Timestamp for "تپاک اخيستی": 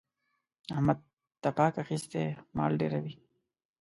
1.43-2.09